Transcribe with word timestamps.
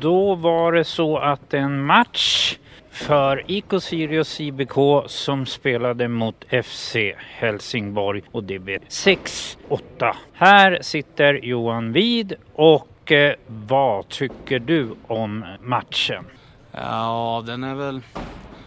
Då 0.00 0.34
var 0.34 0.72
det 0.72 0.84
så 0.84 1.18
att 1.18 1.54
en 1.54 1.84
match 1.84 2.56
för 2.90 3.44
IK 3.46 3.64
Sirius 3.80 4.40
IBK 4.40 4.74
som 5.06 5.46
spelade 5.46 6.08
mot 6.08 6.44
FC 6.64 6.96
Helsingborg 7.16 8.22
och 8.32 8.44
det 8.44 8.58
blev 8.58 8.80
6-8. 8.80 9.56
Här 10.32 10.78
sitter 10.82 11.34
Johan 11.34 11.92
Wid 11.92 12.34
och 12.54 13.12
eh, 13.12 13.34
vad 13.46 14.08
tycker 14.08 14.58
du 14.58 14.94
om 15.06 15.44
matchen? 15.60 16.24
Ja, 16.72 17.42
den 17.46 17.64
är 17.64 17.74
väl 17.74 18.00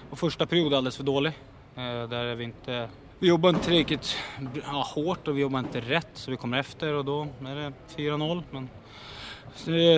på 0.10 0.16
första 0.16 0.46
period 0.46 0.74
alldeles 0.74 0.98
för 0.98 1.04
dålig. 1.04 1.34
Eh, 1.76 2.10
där 2.10 2.26
är 2.26 2.36
vi 2.36 2.44
inte... 2.44 2.90
Vi 3.20 3.28
jobbar 3.28 3.50
inte 3.50 3.66
tillräckligt 3.66 4.18
ja, 4.66 4.88
hårt 4.96 5.28
och 5.28 5.38
vi 5.38 5.42
jobbar 5.42 5.60
inte 5.60 5.80
rätt 5.80 6.10
så 6.14 6.32
vi 6.32 6.38
kommer 6.38 6.60
efter 6.60 6.94
och 6.94 7.06
då 7.06 7.28
är 7.46 7.56
det 7.56 7.74
4-0. 7.98 8.44
Men 8.52 8.70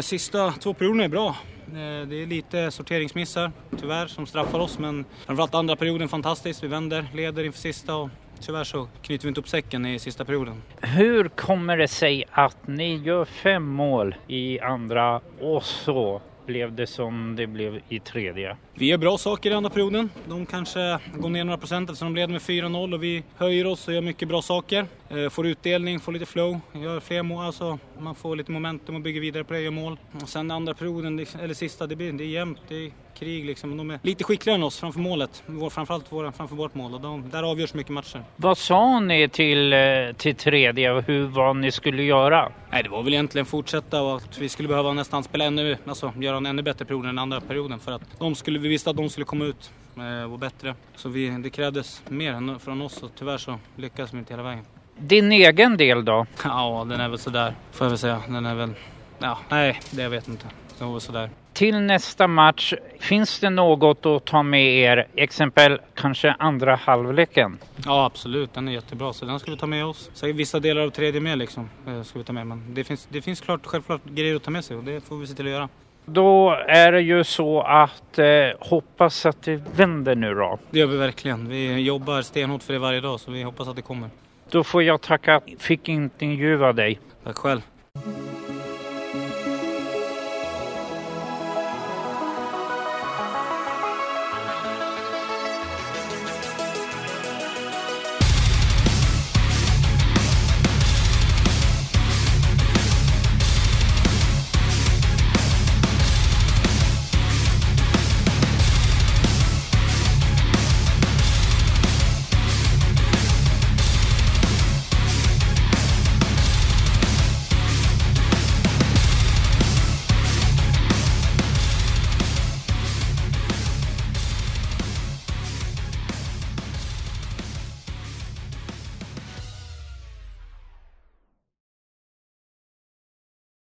sista 0.01 0.51
två 0.51 0.73
perioderna 0.73 1.03
är 1.03 1.07
bra. 1.09 1.27
Eh, 1.67 2.07
Det 2.07 2.15
är 2.21 2.25
lite 2.25 2.71
sorteringsmissar 2.71 3.51
tyvärr 3.79 4.07
som 4.07 4.25
straffar 4.25 4.59
oss 4.59 4.79
men 4.79 5.05
framförallt 5.25 5.55
andra 5.55 5.75
perioden 5.75 6.09
fantastiskt. 6.09 6.63
Vi 6.63 6.67
vänder, 6.67 7.05
leder 7.13 7.43
inför 7.43 7.59
sista 7.59 7.95
och 7.95 8.09
tyvärr 8.39 8.63
så 8.63 8.87
knyter 9.01 9.23
vi 9.25 9.27
inte 9.29 9.41
upp 9.41 9.47
säcken 9.47 9.85
i 9.85 9.99
sista 9.99 10.25
perioden. 10.25 10.61
Hur 10.81 11.27
kommer 11.29 11.77
det 11.77 11.87
sig 11.87 12.23
att 12.31 12.67
ni 12.67 12.95
gör 12.95 13.25
fem 13.25 13.63
mål 13.63 14.15
i 14.27 14.59
andra 14.59 15.21
och 15.41 15.63
så 15.63 16.21
blev 16.45 16.75
det 16.75 16.87
som 16.87 17.35
det 17.35 17.47
blev 17.47 17.79
i 17.89 17.99
tredje? 17.99 18.57
Vi 18.73 18.85
gör 18.85 18.97
bra 18.97 19.17
saker 19.17 19.51
i 19.51 19.53
andra 19.53 19.69
perioden. 19.69 20.09
De 20.27 20.45
kanske 20.45 20.99
går 21.15 21.29
ner 21.29 21.43
några 21.43 21.57
procent 21.57 21.89
eftersom 21.89 22.13
de 22.13 22.19
leder 22.21 22.33
med 22.33 22.41
4-0 22.41 22.93
och 22.93 23.03
vi 23.03 23.23
höjer 23.37 23.67
oss 23.67 23.87
och 23.87 23.93
gör 23.93 24.01
mycket 24.01 24.27
bra 24.27 24.41
saker. 24.41 24.85
Eh, 25.15 25.29
Får 25.29 25.47
utdelning, 25.47 25.99
får 25.99 26.11
lite 26.11 26.25
flow, 26.25 26.59
gör 26.73 26.99
fler 26.99 27.23
mål, 27.23 27.45
alltså 27.45 27.79
man 27.99 28.15
får 28.15 28.35
lite 28.35 28.51
momentum 28.51 28.95
och 28.95 29.01
bygger 29.01 29.21
vidare 29.21 29.43
på 29.43 29.53
det, 29.53 29.61
gör 29.61 29.71
mål. 29.71 29.99
Och 30.21 30.29
sen 30.29 30.51
andra 30.51 30.73
perioden, 30.73 31.25
eller 31.41 31.53
sista, 31.53 31.87
det, 31.87 31.95
blir, 31.95 32.13
det 32.13 32.23
är 32.23 32.27
jämnt, 32.27 32.59
det 32.67 32.85
är 32.85 32.91
krig 33.19 33.45
liksom. 33.45 33.77
De 33.77 33.91
är 33.91 33.99
lite 34.03 34.23
skickligare 34.23 34.57
än 34.57 34.63
oss 34.63 34.79
framför 34.79 34.99
målet, 34.99 35.43
Vår, 35.45 35.69
framförallt 35.69 36.11
våra, 36.11 36.31
framför 36.31 36.55
vårt 36.55 36.75
mål 36.75 36.93
och 36.93 37.01
de, 37.01 37.29
där 37.29 37.43
avgörs 37.43 37.73
mycket 37.73 37.93
matcher. 37.93 38.23
Vad 38.35 38.57
sa 38.57 38.99
ni 38.99 39.29
till, 39.29 39.73
eh, 39.73 39.79
till 40.17 40.35
tredje 40.35 40.91
och 40.91 41.03
hur 41.03 41.25
vad 41.25 41.55
ni 41.55 41.71
skulle 41.71 42.03
göra? 42.03 42.51
Nej, 42.71 42.83
det 42.83 42.89
var 42.89 43.03
väl 43.03 43.13
egentligen 43.13 43.45
fortsätta 43.45 44.01
och 44.01 44.15
att 44.15 44.37
vi 44.37 44.49
skulle 44.49 44.67
behöva 44.67 44.93
nästan 44.93 45.23
spela 45.23 45.45
ännu, 45.45 45.77
alltså 45.85 46.13
göra 46.19 46.37
en 46.37 46.45
ännu 46.45 46.61
bättre 46.61 46.85
period 46.85 47.05
än 47.05 47.19
andra 47.19 47.41
perioden 47.41 47.79
för 47.79 47.91
att 47.91 48.19
de 48.19 48.35
skulle, 48.35 48.59
vi 48.59 48.69
visste 48.69 48.89
att 48.89 48.97
de 48.97 49.09
skulle 49.09 49.25
komma 49.25 49.45
ut 49.45 49.71
eh, 49.97 50.33
och 50.33 50.39
bättre. 50.39 50.75
Så 50.95 51.09
vi, 51.09 51.29
det 51.29 51.49
krävdes 51.49 52.03
mer 52.09 52.59
från 52.59 52.81
oss 52.81 53.03
och 53.03 53.11
tyvärr 53.15 53.37
så 53.37 53.59
lyckades 53.75 54.13
vi 54.13 54.17
inte 54.17 54.33
hela 54.33 54.43
vägen. 54.43 54.65
Din 54.97 55.31
egen 55.31 55.77
del 55.77 56.05
då? 56.05 56.25
Ja, 56.43 56.85
den 56.89 56.99
är 56.99 57.09
väl 57.09 57.19
sådär, 57.19 57.55
får 57.71 57.85
jag 57.85 57.89
väl 57.89 57.97
säga. 57.97 58.21
Den 58.27 58.45
är 58.45 58.55
väl, 58.55 58.73
ja, 59.19 59.37
nej, 59.49 59.79
det 59.91 60.01
jag 60.01 60.09
vet 60.09 60.27
inte. 60.27 60.45
Den 60.77 60.87
var 60.87 60.93
väl 60.93 61.01
sådär. 61.01 61.29
Till 61.53 61.79
nästa 61.79 62.27
match, 62.27 62.73
finns 62.99 63.39
det 63.39 63.49
något 63.49 64.05
att 64.05 64.25
ta 64.25 64.43
med 64.43 64.75
er? 64.75 65.07
Exempel 65.15 65.79
kanske 65.93 66.35
andra 66.39 66.75
halvleken? 66.75 67.57
Ja, 67.85 68.05
absolut, 68.05 68.53
den 68.53 68.67
är 68.67 68.71
jättebra, 68.71 69.13
så 69.13 69.25
den 69.25 69.39
ska 69.39 69.51
vi 69.51 69.57
ta 69.57 69.67
med 69.67 69.85
oss. 69.85 70.09
Så 70.13 70.31
vissa 70.33 70.59
delar 70.59 70.81
av 70.81 70.89
tredje 70.89 71.21
med 71.21 71.37
liksom, 71.37 71.69
eh, 71.87 72.03
ska 72.03 72.19
vi 72.19 72.25
ta 72.25 72.33
med. 72.33 72.47
Men 72.47 72.73
det 72.73 72.83
finns, 72.83 73.07
det 73.11 73.21
finns 73.21 73.41
klart, 73.41 73.65
självklart 73.65 74.01
grejer 74.05 74.35
att 74.35 74.43
ta 74.43 74.51
med 74.51 74.65
sig 74.65 74.77
och 74.77 74.83
det 74.83 75.01
får 75.01 75.15
vi 75.15 75.27
se 75.27 75.33
till 75.33 75.45
att 75.45 75.51
göra. 75.51 75.69
Då 76.05 76.51
är 76.67 76.91
det 76.91 77.01
ju 77.01 77.23
så 77.23 77.61
att 77.61 78.19
eh, 78.19 78.25
hoppas 78.59 79.25
att 79.25 79.41
det 79.41 79.63
vänder 79.75 80.15
nu 80.15 80.33
då. 80.33 80.59
Det 80.69 80.79
gör 80.79 80.87
vi 80.87 80.97
verkligen. 80.97 81.49
Vi 81.49 81.79
jobbar 81.79 82.21
stenhårt 82.21 82.63
för 82.63 82.73
det 82.73 82.79
varje 82.79 83.01
dag, 83.01 83.19
så 83.19 83.31
vi 83.31 83.43
hoppas 83.43 83.67
att 83.67 83.75
det 83.75 83.81
kommer. 83.81 84.09
Då 84.51 84.63
får 84.63 84.83
jag 84.83 85.01
tacka, 85.01 85.41
fick 85.59 85.89
inte 85.89 86.25
intervjua 86.25 86.73
dig. 86.73 86.99
Tack 87.23 87.37
själv. 87.37 87.61